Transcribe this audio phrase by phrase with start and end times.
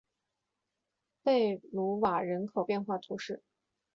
[1.21, 3.43] 贝卢瓦人口变化图示